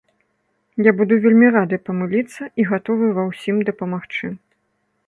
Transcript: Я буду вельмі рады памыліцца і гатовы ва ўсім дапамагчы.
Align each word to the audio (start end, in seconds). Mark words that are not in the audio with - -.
Я 0.89 0.93
буду 1.01 1.13
вельмі 1.25 1.51
рады 1.57 1.79
памыліцца 1.91 2.49
і 2.63 2.67
гатовы 2.71 3.13
ва 3.21 3.31
ўсім 3.31 3.65
дапамагчы. 3.71 4.35